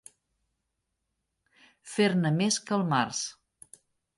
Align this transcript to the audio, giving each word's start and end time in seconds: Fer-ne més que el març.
Fer-ne 1.91 2.33
més 2.41 2.59
que 2.71 2.77
el 2.81 2.89
març. 2.95 3.25